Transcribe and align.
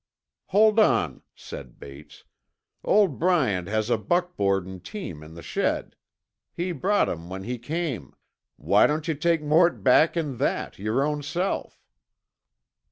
"Hold 0.47 0.79
on," 0.79 1.21
said 1.35 1.77
Bates. 1.79 2.23
"Old 2.83 3.19
Bryant 3.19 3.67
has 3.67 3.91
a 3.91 3.99
buckboard 3.99 4.67
an' 4.67 4.79
team 4.79 5.21
in 5.21 5.35
the 5.35 5.43
shed. 5.43 5.95
He 6.51 6.71
brought 6.71 7.07
'em 7.07 7.29
when 7.29 7.43
he 7.43 7.59
came. 7.59 8.15
Why 8.55 8.87
don't 8.87 9.07
you 9.07 9.13
take 9.13 9.43
Mort 9.43 9.83
back 9.83 10.17
in 10.17 10.37
that 10.37 10.79
yer 10.79 11.03
own 11.03 11.21
self?" 11.21 11.83